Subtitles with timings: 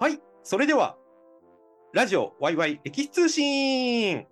[0.00, 0.96] はい、それでは、
[1.92, 4.24] ラジオワイワイ歴史通信イエ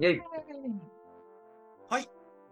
[0.00, 0.22] ーイイェイ
[1.88, 2.08] はい。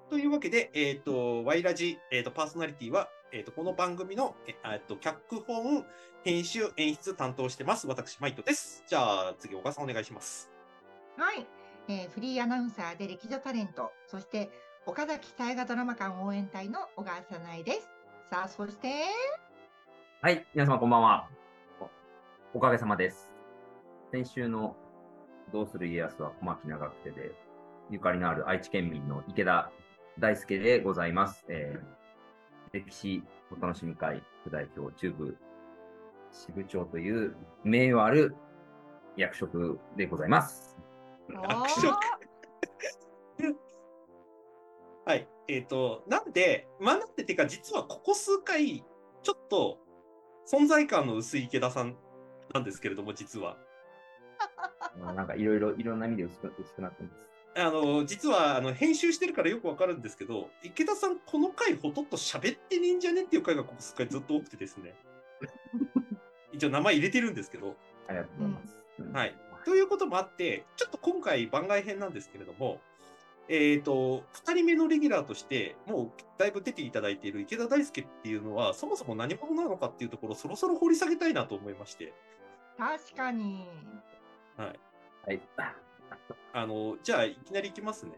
[0.09, 5.85] というわけで、えっ、と、ワイラジ、えっ、と、パーソナリティは、えっ、と、この番組の、えっ、と、脚本、
[6.23, 7.89] 編集、演出担当してます。
[7.89, 8.85] 私、マイトです。
[8.87, 10.49] じゃあ、次、小川さんお願いします。
[11.17, 11.45] はい、
[11.89, 14.49] えーフリーアナウンサーで歴女タレント、そして
[14.87, 17.89] 岡崎大河ドラマ館応援隊の小川さないです。
[18.31, 19.07] さあ、そして、
[20.25, 21.29] はい、皆様こんばんは。
[22.55, 23.29] おおかげさまです。
[24.13, 24.77] 先週の
[25.53, 27.33] どうする家康は小牧長久手で、
[27.91, 29.73] ゆかりのある愛知県民の池田
[30.21, 31.45] 大輔でございます。
[31.49, 31.81] えー
[32.73, 35.37] 歴史お楽しみ会副代表中部
[36.31, 38.37] 支部長という名誉ある
[39.17, 40.79] 役職でございます。
[41.29, 41.97] 役職？
[45.05, 45.29] はい。
[45.49, 48.85] えっ、と、なんで、まあ、なんでっていうか、実はここ数回、
[49.25, 49.82] ちょっと、
[50.47, 51.97] 存在感の薄い池田さん
[52.53, 53.57] なんですけれども、実は。
[55.01, 57.23] まあなんかいろいろ、いろんな意味で薄く薄くなってます。
[57.55, 64.95] あの、実は、あの、編集してるからよくわかるんですけど、池田さん、この回ほとんど喋ってねえんじゃねっていう回がここ数回ずっと多くてですね。
[66.53, 67.77] 一応名前入れてるんですけど。
[68.09, 68.79] ありがとうございます。
[68.99, 69.35] うんはい。
[69.65, 72.81] ということもあって、ちょっと今回番外編なんですけれども、
[73.49, 82.15] えっ、と、二人目のレギュラーとして、もうだいぶ出ていただいている池田大輔っていうのは、そもそも何者なのかっていうところをそろそろ掘り下げたいなと思いまして、
[82.79, 83.67] 確かに。
[84.57, 84.81] はい。
[85.27, 85.41] はい。
[86.53, 88.13] あの、じゃあ、いきなりいきますね。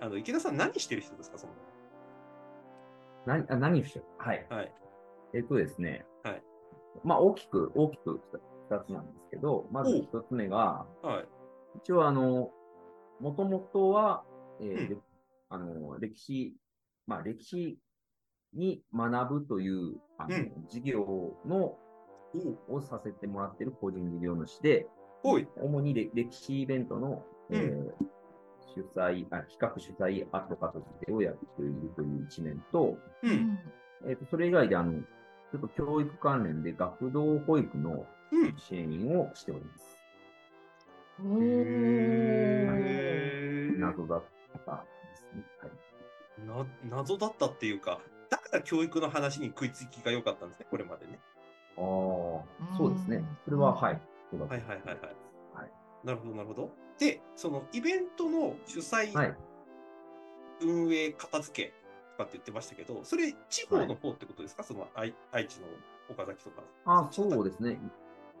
[0.00, 1.52] あの、池田さん何してる人ですか、その？
[3.26, 4.04] 何、あ何をしてる？
[4.18, 4.46] はい。
[4.50, 4.72] はい。
[5.32, 6.04] えっとですね。
[6.24, 6.42] はい。
[7.04, 8.20] まあ、大きく、大きく
[8.70, 11.28] 二つなんですけど、まずお一つ目が、はい。
[11.78, 12.50] 一応あの、
[13.20, 14.24] もともとは、
[14.60, 14.96] えーうんれ
[15.50, 16.56] あの、歴史、
[17.06, 17.78] まあ、歴史
[18.54, 21.76] に学ぶという、あの、うん事業の、
[22.68, 24.86] をさせてもらっている個人事業主で。
[25.56, 27.96] 主にれ歴史イベントの、えーう
[28.74, 33.28] 主催あ、企画主催アドバカトをやっているという一面と、う。
[33.28, 33.58] うんん。
[34.08, 38.54] えっ、と、それ以外で、あの、ちょっと教育関連で学童保育のうん。
[38.58, 39.98] 支援をしております。
[41.20, 41.44] おー。
[41.44, 42.13] へー
[43.86, 44.24] 謎だっ
[44.64, 45.44] たですね。
[45.60, 46.90] はい。
[46.90, 48.00] な謎だったっていうか、
[48.30, 51.20] だから教育の話に食いつきが良かったんですね、これまでね。
[51.76, 53.24] ああ、そうですね。
[53.44, 54.00] それは、はい。
[54.30, 54.96] そうだとはいはいはいはい。
[55.54, 55.72] はい。
[56.04, 56.70] なるほど、なるほど。
[56.98, 59.36] で、そのイベントの主催、はい。
[60.62, 61.68] 運営、片付け
[62.12, 65.66] とかって言ってましたけど、それ、地方の方ってことですか、その愛愛知の
[66.08, 66.62] 岡崎とか。
[66.84, 67.78] あそうですね。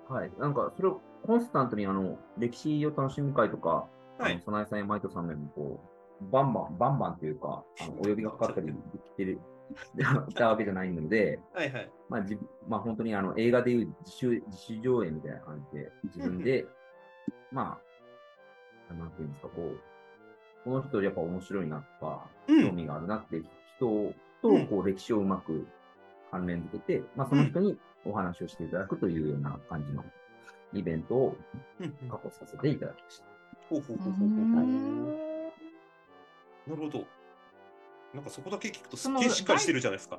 [0.08, 0.30] はい。
[0.38, 3.88] なんか、それをコンスタントに、あの、歴史を楽しむ会とか、
[4.18, 4.32] はい。
[4.32, 5.80] あの、早苗さんやマイトさんでも、こ
[6.20, 8.72] う、バンバン、バンバンというか、あの、お呼びがかかったりで
[9.04, 9.40] きてる、
[10.28, 11.92] いたわけじゃないので、はいはい。
[12.08, 12.38] まあ、じ
[12.68, 16.66] まあ、本当にあの、映画でいう自主、自主上映みたいな感じで、自分で、
[17.50, 17.80] ま
[18.90, 19.80] あ、なんていうんですか、こう、
[20.64, 22.66] この人やっぱ面白いなとか、うん。
[22.68, 23.42] 興味があるなって
[23.76, 25.66] 人とうん、こう、歴史をうまく
[26.30, 30.04] 関連づけて、まあ、その人にお話をしていただくというような感じの
[30.74, 31.36] イベントを
[32.10, 33.33] 過去させていただきました。
[33.70, 35.24] うほうほうほうほうほう
[36.66, 37.06] なるほど。
[38.14, 40.18] なんかそこだけ聞くとすっげえしっかりしてるじゃないですか。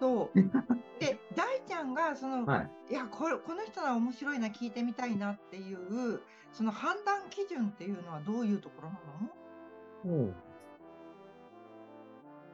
[0.00, 0.38] そう。
[1.00, 2.70] で、大ちゃんが、その、はい。
[2.90, 6.20] いやこれこの人は面白いな聞いてみたいなっていう
[6.52, 9.00] その判断基準っていうのはどういうところな
[10.04, 10.34] の？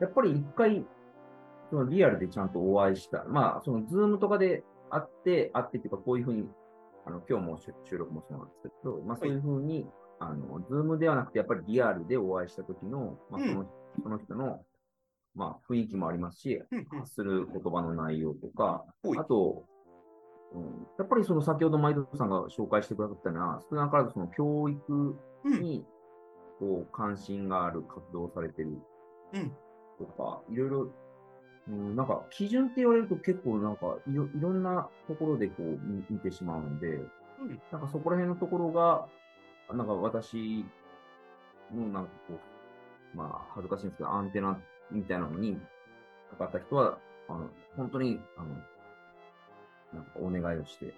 [0.01, 0.87] やっぱり一回、
[1.69, 3.25] そのリアルでちゃんとお会いした。
[3.25, 6.49] まあ、そのズームとかで会って、会ってっていうか、こういうふうに、
[7.07, 9.87] あの、今日も収収録もそうなんですけど、まあそういうふうに、
[10.19, 13.67] あの、ズームではなくて、やっぱりリアルでお会いした時の、まあその、
[14.03, 14.65] その人の、
[15.35, 18.85] まあ雰囲気もありますし、うんうん発する言葉の内容とか、
[19.19, 19.65] あと、
[20.53, 25.63] うん、やっぱりその先ほどマイドさんが紹介してくださったのは、少なからずその教育うん。
[25.63, 25.87] に、
[26.59, 28.77] こう、関心がある活動をされてる
[29.33, 29.53] うん。
[29.99, 30.93] とか、いろいろ、
[31.69, 37.61] うん、なんか、基準って言われると結構なんかいろ、いろんなところでこう見見てしまうので、うん。
[37.71, 39.07] なんかそこら辺のところが、
[39.73, 40.65] なんか私
[41.75, 42.39] のなんかこ
[43.15, 44.59] う、まあ、恥ずかしいんですけど、アンテナ
[44.91, 45.61] みたいなのに
[46.31, 46.99] かかった人は、
[47.29, 48.49] あの、本当に、あの、
[49.93, 50.95] なんかお願いをして、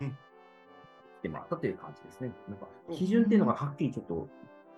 [0.00, 0.10] うん。
[0.10, 2.32] 来てもらったという感じですね。
[2.48, 4.30] なんかうん、基準っていうのがはっきりちょっと、うん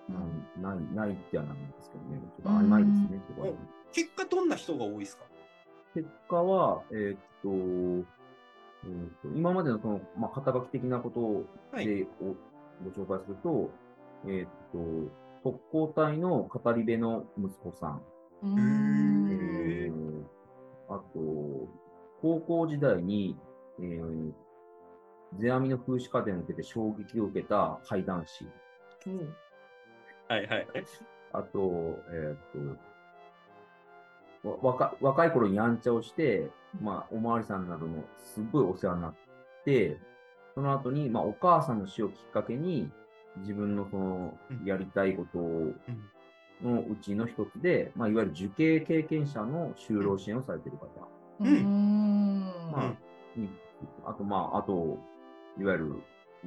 [0.09, 2.21] ない、ない、ないってはないんですけどね。
[2.37, 3.55] ちょっと曖昧ですね、そこ
[3.91, 5.23] 結果どんな人が多いですか？
[5.93, 11.43] 結果は、えーっと、えーっと今までのその、まあ、肩書き的なこと
[11.75, 11.85] はい。
[11.85, 12.35] でお
[12.83, 13.69] ご紹介すると、
[14.25, 15.11] えーっと、
[15.43, 18.01] 特攻隊の語り部の息子さん、
[18.43, 20.23] えー
[20.89, 21.19] あと、
[22.21, 23.37] 高校時代に、
[23.79, 24.33] えー、
[25.39, 28.47] 世阿弥の風刺家電を受けて衝撃を受けた怪談師。
[30.31, 30.67] はいはい。
[31.33, 32.37] あと、えーっ
[34.43, 36.49] と、わ若若い頃にやんちゃをして、
[36.81, 39.13] まあ、おまわりさんなどのすごいお世話になっ
[39.65, 39.99] て、
[40.55, 42.89] その後に、まあ、お母さんの死をきっかけに、
[43.39, 45.75] 自分のそのうん、やりたいことうん
[46.63, 50.87] のうちの一つで、まあ、いわゆる受刑経験者の就労支援をされている方。
[51.39, 52.71] ううんん。
[52.71, 52.93] まあ、
[53.35, 53.49] に
[54.05, 54.97] あと、まあ、あと、
[55.59, 55.95] いわゆる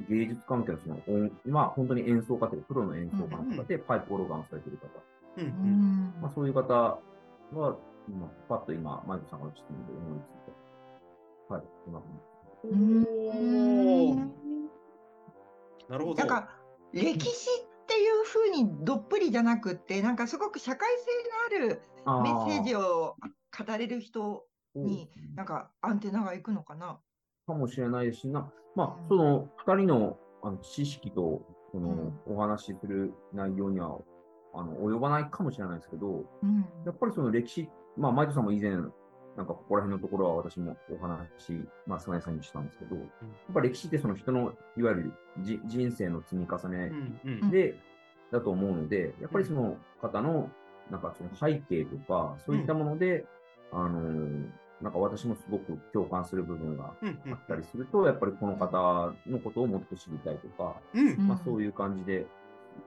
[0.09, 4.87] 芸術関係のその音、まあ、本当に演奏家というかプロの演奏家の方で、パイプオルガンをされている方。
[5.37, 6.99] うんううんんまあ、そういう方は、
[8.07, 11.53] 今、パッと今、マイクさんがちょっと思いついて。
[11.53, 12.09] はい、こんな感
[12.63, 14.45] おー
[15.89, 16.17] なるほど。
[16.17, 16.49] なんか
[16.91, 20.89] 歴史っていうふうにどっぷりじゃなくって、なんかすごく社会
[21.49, 22.21] 性のあるじ。
[22.23, 24.45] メッセージを、を語れる人
[24.75, 26.99] に、なんかアンテナがいくのかな。
[27.45, 29.07] かもしれないですし、なまあ、うん。
[29.07, 32.37] その二人のあの知識と、その、うん。
[32.37, 33.97] お話しする内容には、
[34.53, 36.65] あの、及ばないかもしれないですけど、うん。
[36.85, 43.05] やっぱりその歴史、まあ、マイクさんも以前、なんかここら辺のところは私もお話し、まあ、菅井さんにしたんですけど、やっ
[43.53, 46.91] ぱり歴史ってその人の、いわゆるじ人生の積み重ね
[47.25, 47.75] うんうんで、
[48.31, 50.49] だと思うので、やっぱりその方の、
[50.89, 53.25] なんかその背景とか、そういったもので、
[53.73, 54.49] あのー
[54.81, 57.33] なんか私もすごく共感する部分がうんうん。
[57.33, 61.07] あったりすると、やっぱりこの方のことをもっと知りたいとか、うん。
[61.07, 61.27] うん。
[61.27, 62.25] まあそういう感じで、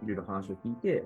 [0.05, 1.05] いろいろ話を聞いて、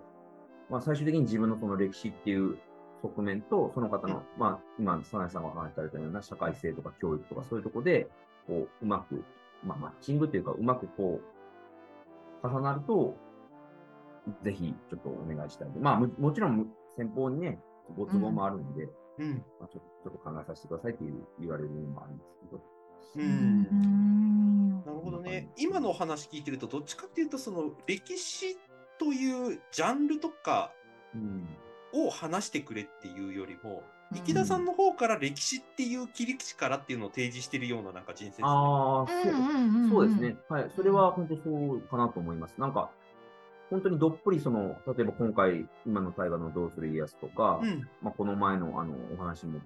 [0.69, 2.59] まあ最終的に自分のその歴史っていう
[3.03, 8.09] 側面と、その方の、まあ今、サナエさんがお話しされたような社会性とか教育とかそういうところで、
[8.47, 9.25] こう、うまく、
[9.65, 11.21] まあマッチングというか、うまくこ
[12.43, 13.17] う、重なると、
[14.43, 15.69] ぜひちょっとお願いしたい。
[15.81, 17.61] まあももちろん先方にね、
[17.97, 22.63] ご都合もあるんで、うんまあ、ちょっとちょっと考えさせてくださいっていう言われるのもあるんですけど。
[23.17, 24.85] ううんん。
[24.85, 25.53] なるほどね。
[25.57, 28.57] 今のお話聞いてると、どっちかっていうと、その歴史
[28.99, 30.73] というジャンルとか
[31.15, 31.47] うん。
[31.95, 38.47] を話してくれっていうよりも、うん池田さんの方から歴史っていう切り口からっていうのを提示してるようななんか人生ですね。
[38.47, 39.33] ああ、そう。
[39.33, 40.37] んそうですね。。
[40.49, 40.71] はい。
[40.77, 41.43] それは本当そ
[41.75, 42.55] うかなと思います。
[42.59, 42.91] なんか、
[43.73, 47.89] 本当にどっぷりその、例えば今回、今の大河のどうする家康とか、うん。
[48.03, 49.61] まあ、この前のあの、お話にも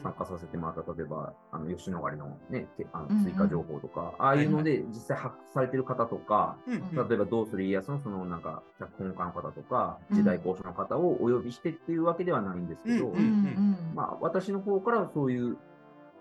[0.00, 6.74] 参加させてもらった、例えば、あの、吉野ヶ里のね、けあうんうんの追加情報とか、ああいうので実際発掘されてる方とか、うん。
[6.74, 13.76] うん例えばどうする家康のそのなんか、脚本家の方とか、うん時代考証の方をお呼びしてっていうわけではないんですけど、うんうんうん。
[13.96, 15.56] まあ、私の方からはそういう、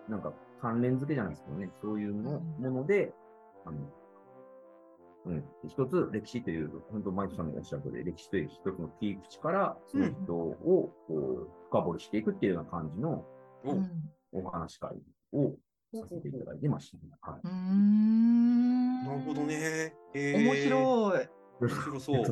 [0.10, 3.14] なんか、関連付けじゃないですけどね、そういうの,、うんもので、
[3.64, 3.78] あの、
[5.28, 13.26] うん、一つ歴史という、本当、マイクさんのおっしゃる通り、歴史という一つの切り口から、その人を、こう、深掘りしていくっていうような感じの
[13.66, 14.92] おうんお話会
[15.34, 15.52] を
[15.94, 17.32] させていただいてました。
[17.32, 17.42] はい。
[17.44, 19.42] うーんなるほど。
[19.42, 19.96] ね。
[20.14, 21.30] え面白い。
[21.62, 22.24] 面白そう。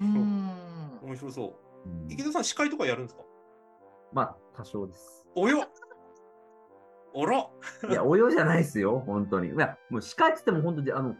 [0.00, 0.98] うん。
[1.02, 1.48] 面白そう。
[1.48, 3.22] うん池田さん、司会とかやるんですか？
[4.12, 5.26] まあ、多少です。
[5.34, 5.64] およ
[7.14, 7.48] あら
[7.90, 9.54] いや、およじゃないですよ、本当に。
[9.54, 11.16] いや、もう司会って言っても本当に、あの、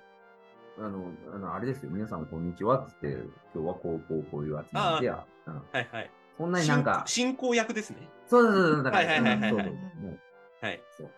[0.81, 3.19] あの、あのあれですよ、皆さんこんにちはっつって、
[3.55, 6.11] 今日はこう、こう、こういう集まりでや、うんはいはい。
[6.37, 8.09] そんなになんか、進行役ですね。
[8.27, 10.83] そうそうそう、だから、はいはいはいはいそうはいそうもうはい。
[10.97, 11.11] そう。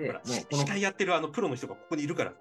[0.00, 2.32] で、もうこの、し司会やってるあのプロの人がここにいるから。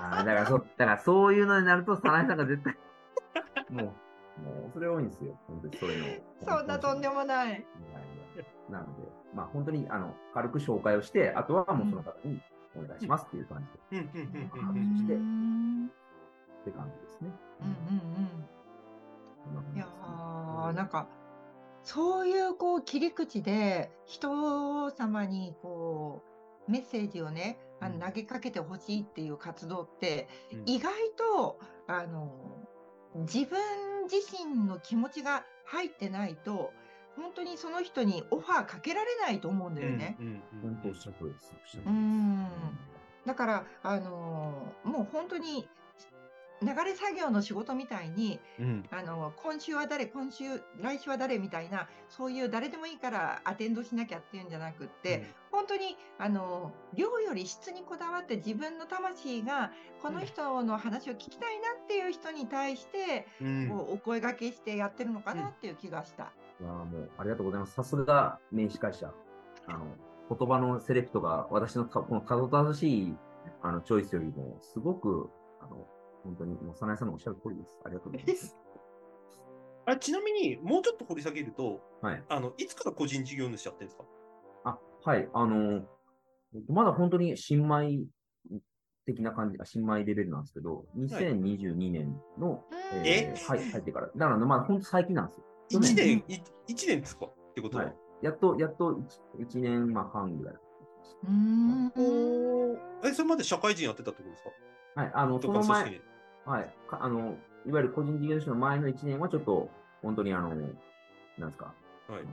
[0.00, 2.76] あーだからそう、だからそういうのになると、早苗さんが絶対、
[3.70, 3.94] も
[4.38, 6.06] う、もう、それ多いんですよ、本当にそれの。
[6.58, 7.64] そんなとんでもない。
[8.68, 12.40] なので、まあ本当に、あの、軽く紹介をして、あとはもうその方に
[12.76, 14.28] お願いしますっていう感じで、うんうん
[14.76, 17.30] うんしてって感じですね。
[17.60, 18.46] うん
[19.44, 21.08] こんな感いやーなんか
[21.82, 26.22] そういうこう切り口で人様にこ
[26.68, 30.28] うメッセージをねあの投げかけてほしいっていう活動って
[30.66, 32.30] 意外とあの
[33.16, 33.58] 自分
[34.04, 36.72] 自身の気持ちが入ってないと
[37.16, 40.16] 本当にその人にオファーかけられないと思うんだよね。
[40.18, 41.78] うんうんうん本当おっしゃる通りです。
[41.84, 42.46] うん
[43.26, 45.68] だから、あのーもう本当に
[46.62, 66.32] 流れ作業の仕事みたいに、うんあの今週は誰、今週、来週は誰みたいな、そういう誰でもいいからアテンドしなきゃっていうんじゃなくって、本当にあの量より質にこだわって自分の魂がこの人の話を聞きたいなっていう人に対して、うんこうお声掛けしてやってるのかなっていう気がした。
[66.62, 67.74] いやーもう、ありがとうございます。
[67.74, 69.12] さすが名司会者。
[69.66, 69.86] あの、
[70.36, 73.16] 言葉のセレクトが私のたこのたどたどしい
[73.62, 75.28] あのチョイスよりも、すごく、
[75.60, 75.86] あの、
[76.22, 77.76] 本当に、もう、早苗さんのおっしゃる通りです。
[77.84, 78.56] ありがとうございます。
[79.84, 82.24] あちなみに、もうちょっと掘り下げると、はい。
[82.28, 84.04] あのいつから個人事業主やってるんですか？
[84.64, 85.28] あ、はい。
[85.34, 85.82] あの、
[86.68, 88.04] まだ本当に新米
[89.06, 94.06] 的な感じ、あ新米レベルなんですけど、2022年の、うんえーはい、入ってから。
[94.06, 95.44] だから、まだ本当最近なんですよ。
[95.72, 97.26] 去1年年、い一年ですか？
[97.26, 97.84] ってことは。
[97.84, 97.96] はい。
[98.22, 99.00] やっと、やっと
[99.38, 100.54] 1, 年まあ半ぐらい。
[100.54, 101.92] うーん
[103.04, 104.50] え、それまで社会人やってたってことですか？
[105.02, 105.12] はい。
[105.14, 106.02] あの、とその前、
[106.44, 106.74] はい。
[106.88, 109.70] かあの、いわゆる個人事業主の前の1年はちょっと、
[110.02, 111.74] 本当にあの、なんですか、
[112.08, 112.24] にはい。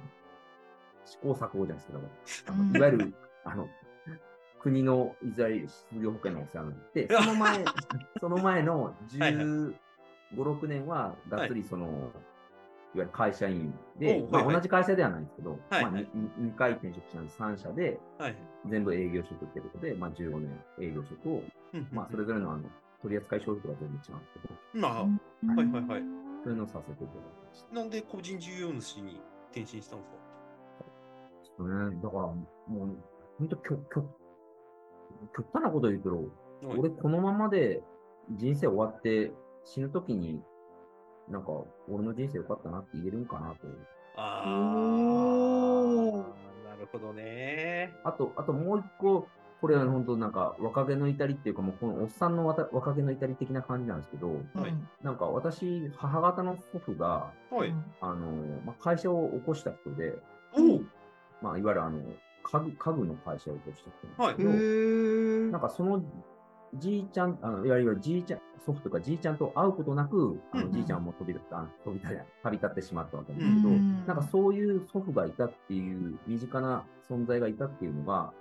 [1.05, 2.09] 試行錯誤じゃないですけども、
[2.75, 3.13] いわゆる、
[3.45, 3.69] あの、
[4.59, 7.65] 国のいわゆる失業保険のお世話になって、その前、
[8.19, 9.73] その前のはいはい15、
[10.35, 12.19] 6年は、がっつりその、い、
[12.97, 15.91] わゆる会社員でまあ同じ会社ではないんですけど、はいはい。
[15.91, 16.01] まあ
[16.41, 18.35] 2, 回転職したんで3社で、はい。
[18.69, 21.43] 全部営業職ってことで、まあ15年営業職を、
[21.73, 22.63] うんまあそれぞれのあの、
[23.01, 25.07] 取扱消費とか全部違うんですけど、まあ、は
[25.63, 26.01] いはいはい。
[26.43, 27.75] そういうのをさせていただきました。
[27.75, 30.17] なんで個人事業主に転身したんですか？
[31.43, 32.37] ちょっとね、だから、も
[32.85, 32.97] う、
[33.37, 34.05] 本当極、極、
[35.35, 36.09] 極端なこと言うと、
[36.67, 36.79] はい。
[36.79, 37.81] 俺このままで
[38.31, 39.31] 人生終わって
[39.65, 40.41] 死ぬときに、
[41.29, 41.51] なんか、
[41.89, 43.55] 俺の人生良かったなって言えるんかなと。
[44.15, 44.47] ああ、
[46.67, 47.93] なるほどね。
[48.03, 49.27] あと、あともう一個、
[49.61, 54.73] これは本当なんか若気の至りっていうか、もうこのおっさんのわた若気の至り的な感じなんですけど、はい。
[55.03, 57.73] なんか私、母方の祖父が、はい。
[58.01, 60.13] あの、まあ、会社を起こした人で、
[60.53, 60.81] おお
[61.41, 61.99] まあ、いわゆるあの、
[62.43, 65.51] 家具、家具の会社を起こした人なんですけへど、ー。
[65.51, 66.01] なんかその
[66.75, 71.49] じいちゃん、あのいわゆるじいちゃん、祖父とかじいちゃんと会うことなく、あのじいちゃんはもう飛び立っ
[71.83, 78.33] 飛び立旅立ってしまったわけなんうですけど、んなんかそういう祖父がいたっていう、身近な存在がいたっていうのが、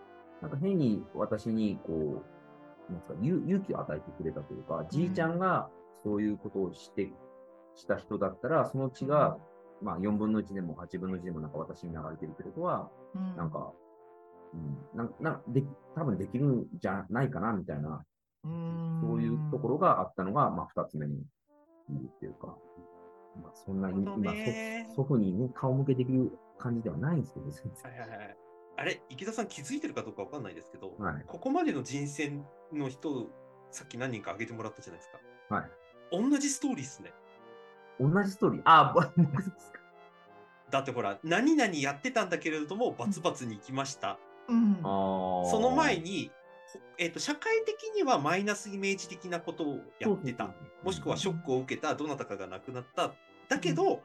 [0.43, 2.23] なんか変に私にこ
[2.89, 5.69] う、なんですか勇勇気を与えてくれたというか、じいちゃんが
[6.05, 7.11] そういうことをして、
[7.75, 9.37] した人だったら、その血が、
[9.83, 13.37] まあ4分の1でも8分の1でもなんか私に流れてるってことは、うん。
[13.37, 13.73] なんか、
[14.55, 15.63] うん、なんなんで、
[15.95, 17.99] 多分できるんじゃないかな、みたいな、うん
[18.45, 18.51] そ
[19.15, 21.19] ういうところがあったのが、まあ、二つ目にい
[21.95, 22.57] るっていうか、
[23.43, 28.37] まあ、そんなに今ね祖、祖父にね、顔向けできる感じではないんですけど、全はいはいはい。
[28.77, 31.07] あれ、池田さん気づいてるかどうかわかんないですけど、然。
[31.07, 31.25] はい。
[31.27, 33.27] ここまでの人選の人、
[33.71, 35.11] さっき何人か挙げてもらったじゃないです
[35.49, 35.55] か。
[35.55, 35.71] はい。
[36.13, 37.13] 同じストーリーっすね。
[38.01, 38.63] 同じストーリー？
[38.65, 39.27] あ、僕で
[39.59, 39.81] すか？
[40.71, 44.19] だってほら、何々やってたんだけれども、バツバツに行きました。
[44.49, 46.38] うんその前に、ほ
[46.99, 50.55] えっと社会的にはマイナスイメージ的なことをやってた。
[50.83, 53.15] もしくはショックを受けた、どなたかが亡くなった。
[53.49, 54.03] だけど、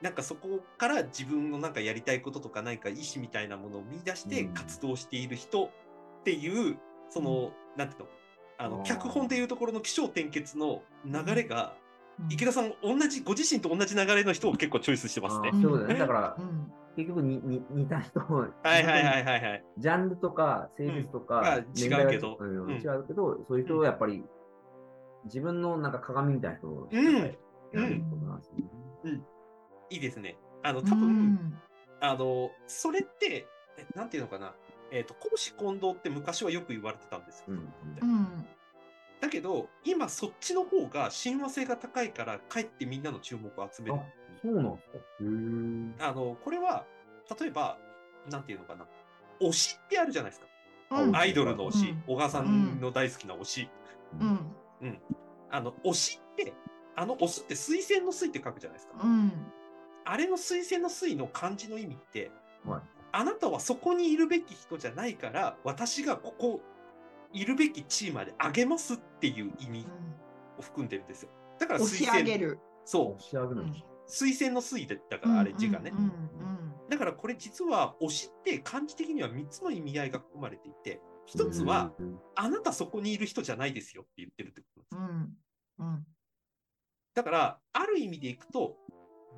[0.00, 4.54] なんかそこから自分のなんかやりたいこととか何か意思みたいなものを見出してうん。
[4.54, 6.78] 活動している人っていう、
[7.10, 8.08] その、なんていうの、
[8.58, 11.74] あの、脚本でいうところの起承転結の流れが、
[12.18, 12.32] うん。
[12.32, 15.50] 池田さん、同じ、ご自身と同じ流れの人を結構チョイスしてますね。
[15.60, 15.98] そうだね。
[15.98, 19.64] だからう、ん結局にに似た人を、はいはいはいはいはい。
[19.78, 24.24] ジャンルとか性別とか、年代は違うけどうんうん違うけど、そういう人をやっぱり、
[25.24, 27.36] 自分のなんか鏡みたいな人を、うん
[27.72, 28.42] やることなん。
[29.90, 30.36] いいですね。
[30.62, 31.58] あの、う多分、ん
[32.00, 33.46] あの、それって、
[33.78, 34.54] えなんていうのかな。
[34.90, 37.44] えっ、と、公私混同って昔はよく言われてたんですよ。
[37.48, 38.46] うんうん
[39.20, 44.04] だけど、今そっちの方が親和性が高いから、かえってみんなの注目を集めるあ。
[44.42, 44.88] そうなんです
[45.98, 46.08] か？
[46.08, 46.84] あの、これは、
[47.40, 47.78] 例えば、
[48.30, 48.86] なんていうのかな。
[49.40, 50.46] 推しってあるじゃないですか。
[51.02, 53.70] うんアイドルの推し、うん小川さんの大好きな推し。
[54.20, 55.00] うん
[55.50, 56.52] あの、推しって、
[56.96, 58.94] あの推しって推薦の推って書くじゃないですか。
[59.02, 59.32] うん
[60.04, 62.30] あれの推薦の推の漢字の意味って、
[62.64, 62.80] はい
[63.12, 66.60] あなたはそこにいるべき人じゃないから、私がここ、
[67.32, 69.86] いるべき地位まで上げますっていう意味
[70.58, 71.30] を含んでるんですよ。
[71.58, 72.58] だから押し上げる。
[72.84, 73.16] そう。
[73.16, 75.92] 押し上げるんです推薦の推で、だからあれ字がね。
[76.90, 81.00] だからこれ実は推しって漢字的には3つの意味合いが含まれていて、
[81.32, 84.96] 1つは、うんあなたそこにいる人じゃないですよって言ってるってことです。
[84.96, 85.36] うん
[85.78, 86.06] うん
[87.12, 88.76] だから、ある意味でいくと、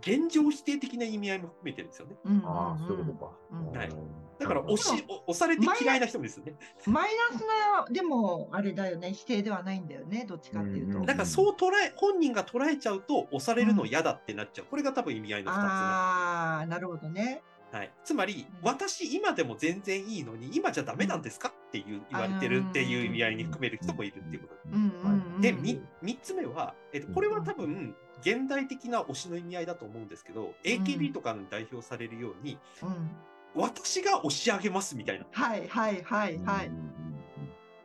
[0.03, 2.17] 現状否定的な意味合いも含めてるんですよね。
[2.25, 3.33] うんああ、そういうことか。
[3.53, 3.97] うんはいうん
[4.39, 6.57] だから、押し、お押されて嫌いな人もですよね。
[6.87, 10.99] マイナスな、でも、あれだよね、否定ではないんだよね、どっちかっていうと。
[10.99, 14.65] うんだから、そう捉え、本人が捉えちゃうと、押されるの嫌だってなっちゃう。
[14.67, 15.63] これが多分意味合いの2つ目。
[15.63, 17.41] ああ、なるほどね。
[17.71, 21.49] はい、つまり、うん私、今でも全然いいのに、今じゃダメなんですか？
[21.49, 24.69] っていう言われてるっていう意味合いに含める人もいるっていうことです。
[24.73, 25.41] うんうんうん。
[25.41, 33.11] で、み3つ目は、えっと、これは多分、現代的な推しの意味合いだと思うんですけど、AKB とかに代表されるように、うん
[33.55, 35.27] 私が押し上げますみたいな。
[35.31, 36.71] はいはいはいはい。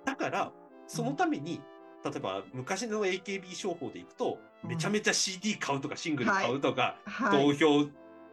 [0.06, 0.52] だから、
[0.88, 1.62] そのために、
[2.06, 7.54] 例えば昔の AKB 商法でいくと、うんめちゃめちゃ CD 買うとか、シングル買うとか、はい。
[7.54, 7.86] 投票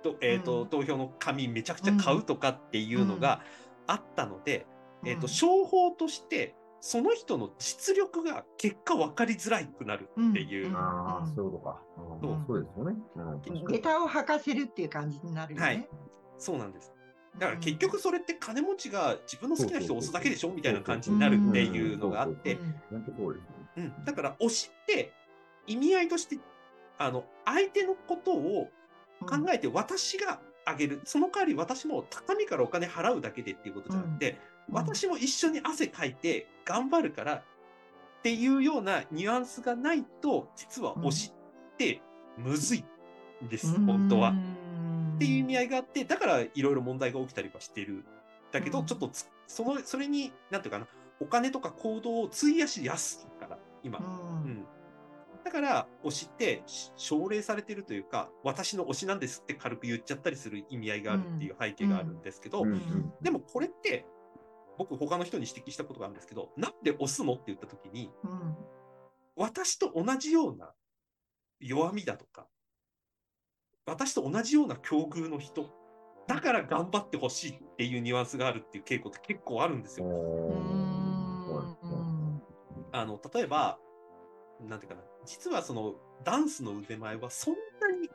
[0.03, 3.43] と、えっ、と、うん投票の紙めちゃくちゃ買うとかっていうのが
[3.87, 4.67] あったので、
[5.05, 6.55] えっ、と、うん商法として、
[6.87, 10.69] その人の実力が結果分かりづらくなるっていう。
[10.69, 10.77] うん。
[10.77, 11.35] ああ、うん。
[11.35, 11.81] そういうことか。
[12.21, 12.63] そう。
[12.63, 12.97] ですよね。
[13.67, 15.67] 下駄を履かせるっていう感じになるよね。
[15.67, 15.89] はい。
[16.37, 16.93] そうなんです。
[17.39, 22.59] だから結局それって金持ちが自分の好きな人を押すだけでしょみたいな感じになるっていうのがあって、
[23.77, 25.11] うん、だから推しって
[25.67, 26.39] 意味合いとして
[26.99, 28.69] あの相手のことを
[29.21, 37.43] 考えて私があげる、その代わり私も高みからお金払うだけでっていうことじゃなくて、うん私も一緒に汗かいて頑張るからっ
[38.23, 41.33] ていうようなニュアンスがないと実は推し
[41.75, 42.01] って
[42.39, 42.85] むずい
[43.45, 44.35] んです、本当は。
[45.17, 48.05] っていう意味合いがあって、だからいろいろ問題が起きたりはしてる。
[48.51, 50.87] だけど、うんちょっとつその、それに、なんていうかな、
[51.21, 53.99] お金とか行動を費やしやすいから、今。
[53.99, 54.65] うん。
[55.45, 64.07] だから、推しってし奨励されてるというか、私の推しなんですって軽く言っちゃったりする意味合いがあるっていう背景があるんですけど、うんうんでもこれって、
[64.79, 68.57] 僕他の人に指摘したことがあるんですけど、なんで押すのって言った時に、うん。
[69.37, 70.73] 私と同じような
[71.61, 72.47] 弱みだとか、
[73.87, 75.69] 私と同じような境遇の人、
[76.27, 80.07] だから頑張ってほしいっていうニュアンスがあるっていう傾向って結構あるんですよ。
[82.93, 83.79] あの、例えば、
[84.61, 88.09] なんていうかな、実はそのダンスの腕前はそんなに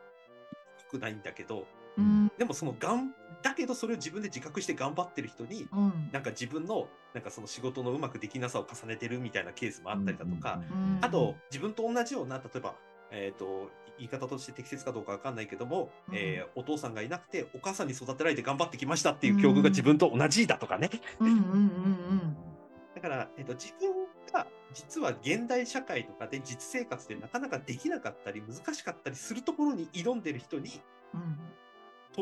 [0.78, 1.66] 低くないんだけど、
[1.98, 2.32] うん。
[2.38, 6.10] でもそのがん、だけどそれを自分で自覚して頑張ってる人に、うん。
[6.12, 12.76] なんか自分の、なんかその仕事のうまくできなさを重ねてるみたいなケースもあったりだとか、うんあと、自分と同じような、例えば、
[13.12, 16.16] えっ、と、言い方として適切かどうかわかんないけども、うん。
[16.16, 20.90] えーお父さんがいなくて、お母さんに育てられて頑張ってきましたっていう境遇が自分と同じだとかね。
[22.96, 23.94] だから、えっ、と、自分
[24.34, 30.82] が実は現代社会とかで実生活でなかなかできなかったり、難しかったりするところに挑んでる人に、
[31.14, 31.40] うん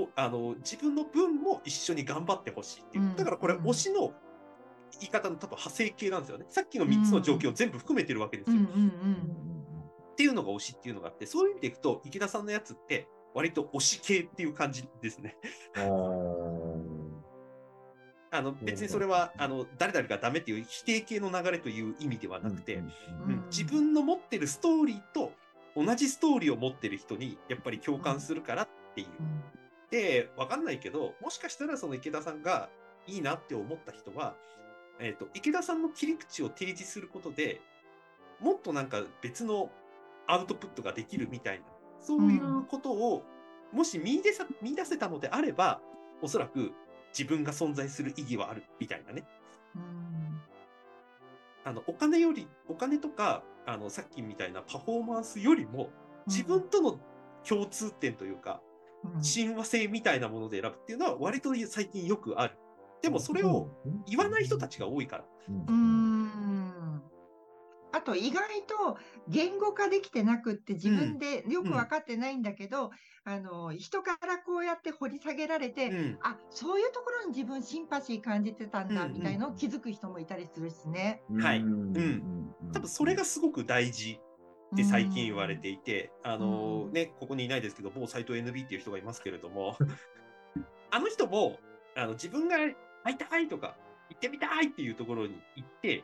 [0.06, 3.04] とあの自分の分も一緒に頑張ってほしいっていう。
[3.06, 4.13] うんだからこれ、うん推しの
[5.00, 6.45] 言い方の多分派生形なんですよね。
[6.50, 8.58] さっきの3つの状況を全部含めてるわけですよ。
[8.62, 15.38] っていうのが推しっていうのがあって、そういう意味でいくと、池田さんのやつって、割と推し系っていう感じですね。
[18.30, 22.88] あの別にそれは、あの誰々がダメっていう否定系の流れという意味ではなくて、うんう
[23.34, 25.32] ん自分の持ってるストーリーと
[25.76, 29.08] 同じストーリーを持ってる人にやっぱり共感するからっていう。
[29.91, 32.69] で、わかんないけど、もしかしたらその池田さんが
[33.08, 34.36] いいなって思った人は、
[35.00, 37.62] えっ、と、池田さんの切り口を提示することで、
[38.39, 39.69] もっとなんか別の
[40.28, 41.65] アウトプットができるみたいな、
[42.00, 43.23] そういうことを、
[43.71, 45.82] もし見出さ見出せたのであれば、
[46.21, 46.71] おそらく
[47.17, 49.23] 自分が存在する意義はあるみたいなね。
[49.76, 50.41] うん
[51.63, 55.89] あの、お金より、お金とか、あの、さっきみたいなパフォーマンスよりも、
[56.26, 56.97] 自分との
[57.45, 58.66] 共通点というか、うん
[59.22, 62.58] 親和性みたいなもので選ぶっていうのは割と最近よくある。
[63.02, 63.70] でもそれを
[64.08, 65.26] 言わない人たちが多いから。
[65.50, 67.04] うーん。
[67.94, 72.92] あと意外と言語化できてなくって自分でよく分かってないんだけど、
[73.24, 76.18] あの人からこうやって掘り下げられて、うん。
[76.22, 79.18] あそういうところに自分シンパシー感じてたんだうんうん。
[79.18, 81.22] みたいのを気づく人もいたりするしね。
[81.40, 81.60] はい。
[81.60, 82.54] うんうん。
[82.74, 84.20] 多分それがすごく大事
[84.73, 89.77] って最近言われていて、あのうんね、ここにいないですけど、某斎藤 NB っていう人がいますけれども、
[90.91, 91.60] あの人も、
[91.95, 92.58] あの自分が
[93.03, 93.77] 会いたいとか、
[94.10, 96.03] 行ってみたいっていうところに行って、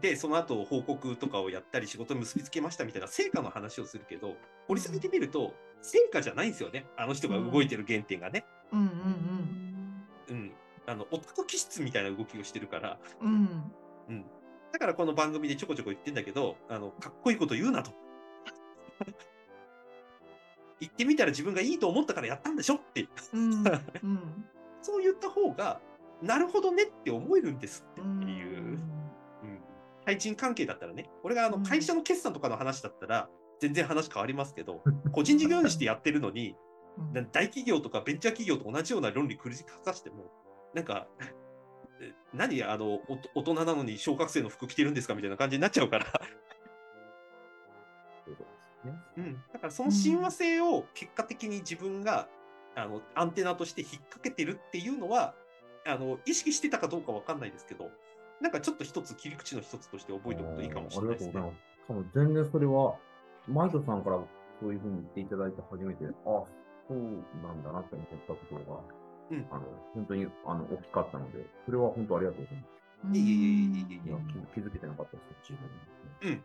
[0.00, 6.86] で、その後報告とかをやったり仕事に結びつけましたみたいな成果の話をするけど、掘り下げてみると、成果じゃないんですよね。
[6.96, 8.44] あの人が動いてる原点がね。
[8.72, 8.86] うんうん
[10.28, 10.52] うん。
[10.86, 13.72] あの、オタク気質みたいな動きをしてるから、うんうん
[14.08, 14.24] うん。
[14.74, 17.92] だからこの番組でちょこちょこ言ってんだけど、あの、かっこいいこと言うなと。
[20.80, 23.08] 言ってみたら自分がいいと思ったからやったんでしょって、
[24.82, 25.80] そう言った方が、
[26.20, 28.80] なるほどねって思えるんですってうんいう、うん。
[30.04, 31.62] 対人関係だったらね、これがあのうん。
[31.62, 34.82] 会社の決算とかの話だったら、全然話変わりますけど、
[35.14, 36.56] 個人事業主でやってるのに、
[37.12, 40.32] な大企業とかベンチャー企業と同じような論理繰り返しても、
[40.74, 41.43] なんか、え
[42.32, 46.06] 何あの、お大人なのに小学生の服着てるんですかみたいな感じになっちゃうから。
[48.24, 49.34] そうねうん。
[49.52, 52.28] だからその親和性を結果的に自分が、
[52.74, 55.34] あの、アンテナとして引っ掛けてるっていうのは、
[55.86, 57.90] あの、意識してたかどうかわかんないですけど、
[58.40, 61.32] なんかちょっと一つ切り口の一つとして覚えておくといいかもしれないですね。
[61.86, 62.96] 多分全然それは、
[63.46, 64.18] マイトさんから
[64.60, 66.46] そういうふうに言っていただいて初めて、あ、そ
[66.90, 66.96] う
[67.42, 68.80] なんだなって思ったところが、
[69.30, 69.46] うん。
[69.50, 72.74] あの、本当にあの大きかったので、それは本当ありがとうございます。
[73.12, 74.54] いえいえいえいえ。
[74.54, 76.42] 気気づけてなかったです、自分で。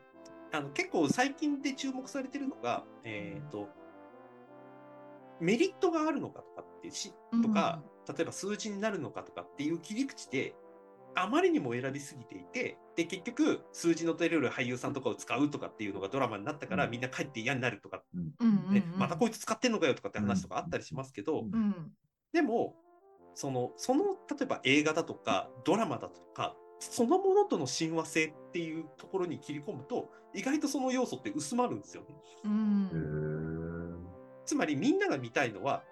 [0.51, 3.69] あの結構最近で注目されてるのが、えっ、と、
[5.39, 7.13] メリットがあるのかとかってし、
[7.43, 10.55] とか、例えば数字になるのかとかっていう切り口で、
[11.15, 16.91] あまりにも選びすぎていて、で、結局、数字の取れる俳優さんとかを使うとかっていうのがドラマになったから、うん。
[16.91, 18.33] みんな帰って嫌になるとか、うん。
[18.39, 21.91] うんね、またこいつ使ってんのかよとかって話とかあったりしますけど、うんうん
[22.33, 22.75] でも、
[23.33, 32.07] その、その、例えば映画だとか、ドラマだとか、そのものとの親和性っていうところに切り込むと、意外とその要素って薄まるんですよね。
[32.45, 34.07] うん
[34.45, 35.83] つまりみんなが見たいのは、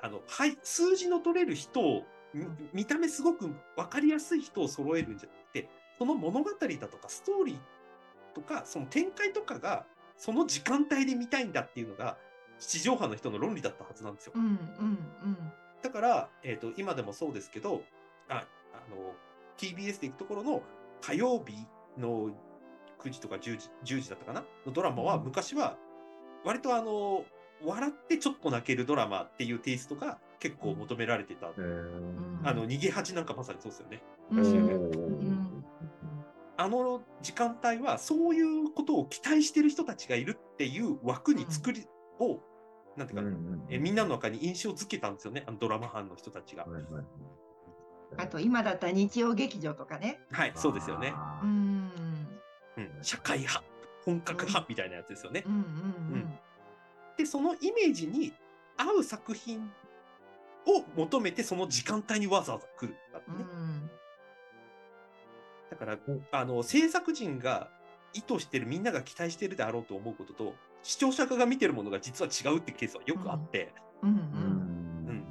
[0.00, 7.58] あの、はい、数字の取れる人を、み見た目すごく分かりやすい人を揃えるんじゃなくて、その物語だとかストーリー
[8.34, 12.16] とか、その展開とかが、その時間帯で見たいんだっていうのが、
[12.58, 14.32] 地上波の人の論理だったはずなんですよ。
[14.34, 14.38] う。
[14.38, 14.98] んうん
[15.82, 17.82] だから、えっ、と、今でもそうですけど、
[18.28, 19.14] あ、あの、
[19.56, 20.62] TBS で行くところの
[21.00, 21.54] 火曜日
[21.98, 22.30] の
[22.98, 24.44] 9時とか10時、10時だったかな？
[24.66, 25.24] のドラマは、うん。
[25.24, 25.76] 昔は、
[26.44, 27.24] 割とあの、
[27.64, 31.48] 笑ってちょっと泣けるドラマっていうテイストが結構求められてた。
[31.56, 32.40] うん。
[32.42, 34.02] あの、逃げ恥なんかまさにそうですよね。
[34.30, 35.64] うん。
[36.58, 41.86] あの時間帯は、そういうことを期待してる人たちがいるっていう枠に作り、
[42.18, 42.40] を、
[42.96, 43.38] なんていうか、
[43.70, 46.64] えみんなの中に印象づけたんですよね、あのドラマ班の人たちが。
[46.64, 47.04] はいはいはい
[48.16, 50.20] あと今だったら日曜劇場とかね。
[50.30, 51.12] はい、そうですよね。
[51.42, 51.90] うん
[52.76, 53.64] うん、社会派、
[54.04, 55.42] 本格派みたいなやつですよね。
[55.44, 56.38] うんうん
[57.16, 58.32] で、そのイメージに
[58.76, 59.72] 合う作品
[60.66, 63.44] を求めて、その時間帯にわざわざ来るんだってうんうね。
[63.44, 63.90] ん
[65.70, 65.98] だから、
[66.32, 67.70] あの、制作陣が
[68.12, 70.54] 意図してる、みんなが期待してるであろうと思うことと、
[70.86, 74.10] 視聴者側が見てるものが実は違うってケースはよくあって、うん。
[74.10, 75.16] ううん。
[75.16, 75.24] ん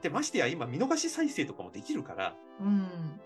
[0.00, 3.20] で、ましてや今見逃し再生とかもできるから、うん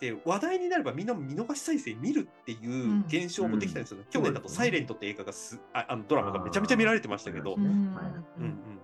[0.00, 4.04] で、話題になればみんな見逃し再生見るっていう現象もできたんですよね。
[4.10, 7.70] 去年だとサイレントって映画がす、ああのドラマがめちゃめちゃ見られてましたけど、うんうん。
[7.70, 8.80] うんうん。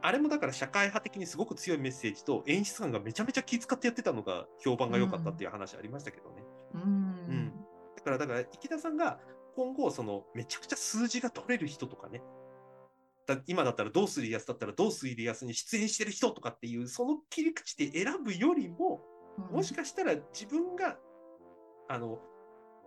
[0.00, 6.42] あれもだから社会派的にすごく強いメッセージと演出官がめちゃめちゃ気遣ってやってたのが評判が良かったっていう話ありましたけどね。
[6.74, 7.52] うん。
[7.96, 9.18] だから、だから池田さんが
[9.54, 12.22] 今後、そのめちゃくちゃ数字が取れる人とかね、
[13.26, 19.00] だ今だったらどうするやつだったらどうするやつに出演してる人とかっていう、その切り口で選ぶよりも、
[19.50, 20.98] もしかしたら自分が、
[21.88, 22.20] あの、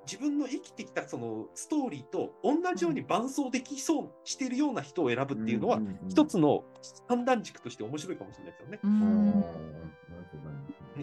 [0.05, 6.63] 自分の生きてきたそのストーリーと同じように伴走できそうしてるような人を選ぶっていうのは、一つの
[7.07, 8.79] 判断軸として面白いかもしれないですよね。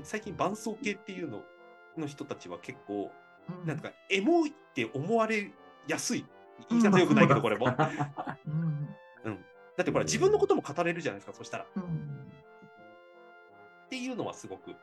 [0.05, 1.43] 最近伴走系っていうの
[1.99, 3.11] の人たちは結構、
[3.49, 5.51] うんなんかエモいって思われ
[5.87, 6.25] やすい。
[6.71, 7.67] 言い方良くないけど、これも。
[7.67, 7.91] だ
[8.47, 8.89] うん
[9.81, 11.65] ってこれ自分のことも語れるじゃないですか、そしたら。
[11.65, 12.31] っうん
[13.91, 14.75] ていうのはすごく。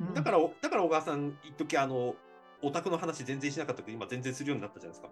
[0.00, 2.14] うんだから、だから小川さん、一時あの、
[2.62, 5.10] オタクの話全然しなかったけど、今全然するようになったじゃないですか。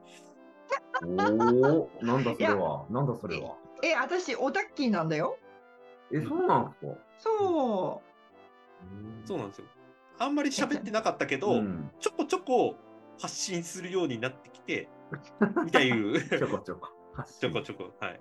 [1.07, 2.87] おお、なんだそれは。
[2.91, 3.57] なんだそれは。
[3.83, 5.37] え私オタッキーなんだよ
[6.13, 6.95] え、そうなんですか？
[7.19, 8.03] そ
[9.27, 9.67] そうなんですよ。
[10.19, 11.91] あんまり喋ってなかったけど、ん。
[12.01, 12.77] ちょこちょこ
[13.19, 14.89] 発信するようになってきて、
[15.65, 16.21] みたいいう。
[16.29, 16.89] ちょこちょこ。
[17.39, 17.95] ちょこちょこ。
[18.01, 18.21] はい。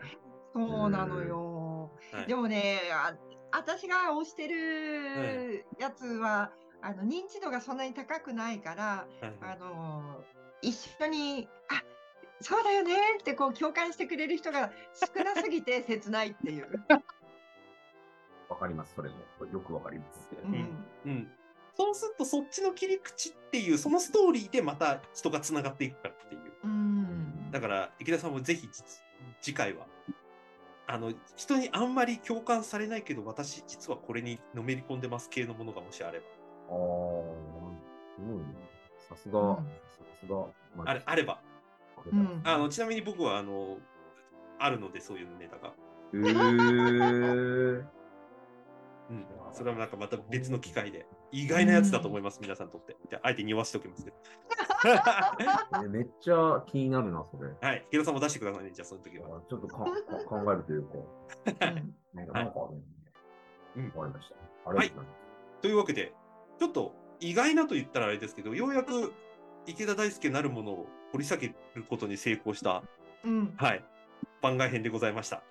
[0.56, 3.15] うそうなのよはいでもねあ
[3.51, 6.49] 私が推してるやつは、
[6.82, 10.23] あの認知度がそんなに高くないからはいあの
[10.63, 11.84] 一緒にあ
[12.41, 16.67] そうだよねってこう共感してくれる人が少なすぎて 切ないっていう。
[18.49, 19.15] わかります、それも。
[19.51, 20.29] よくわかります。
[20.43, 21.32] うんうん。
[21.75, 26.41] そうすると、そっちの切り口っていう、そのストーリーでまた人がつながっていくからっていう。
[26.63, 29.01] うんだから、池田さんもぜひ実
[29.41, 29.86] 次回は、
[30.88, 36.73] あの、人にあんまり共感されないけど、私実はこれにのめり込んでます系のものがもしあれば、ああ、
[38.15, 38.43] すごいね。
[39.09, 39.63] さすが、うんさ
[40.19, 40.36] すが。
[40.75, 41.41] まあれあれば、
[42.12, 43.77] うんあの、ちなみに僕は、あの、
[44.59, 45.73] あるので、そういうネタが。
[46.13, 47.86] えー、
[49.13, 49.26] うん。
[49.54, 52.97] それはなんかまた別の機会で、意外なやつだと思います、皆さんにとって。
[53.10, 54.17] じゃあ、あえて匂わしておきますけど。
[55.86, 57.49] えめっちゃ気になるな、それ。
[57.62, 57.86] はい。
[57.89, 59.41] 池田さんも出してくださいね、じゃあ、その時は。
[59.47, 59.86] ちょっとかか
[60.26, 62.82] 考えるというか、う んなんかなんかあるね。
[63.76, 64.36] うんわかりました。
[64.69, 65.62] ありがとうございます。
[65.62, 66.13] というわけで、
[66.60, 69.13] ちょっと意外なと言ったらあれですけど、ようやく
[69.65, 72.84] 池田大輔なるものを掘り下げることに成功した、
[73.23, 73.84] うんはい、
[74.41, 75.43] 番外編でございました。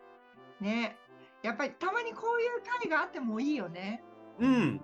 [0.61, 0.97] ね
[1.43, 4.03] やっぱりたまにこういう会があってもいいよね。
[4.39, 4.81] うん。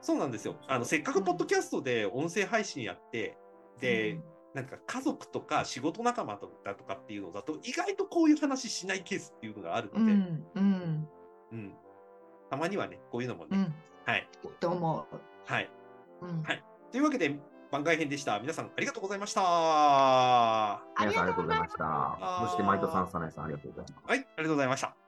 [0.00, 0.56] そうなんですよ。
[0.68, 3.38] あの、せっかくポッドキャストで音声配信やって、
[3.80, 4.20] で、
[4.54, 10.20] なんか家族とか仕事仲間とかとかっていうのだと、意外とこういう話しないケースっていうのがあるうので、うん。
[10.20, 11.08] ん
[11.52, 11.74] うん
[12.50, 14.28] たまにはね、こういうのもね、うんはい。
[14.60, 15.06] と思
[15.46, 15.70] はい。
[16.20, 16.26] う。
[16.26, 17.40] うんはいというわけで、
[17.72, 18.38] 番外編でした。
[18.38, 19.40] 皆さんありがとうございました。
[19.44, 22.18] あ皆さんありがとうございました。
[22.42, 24.06] そして、マイトさん、サナエさん、ありがとうございます。
[24.06, 25.03] はい、ありがとうございました。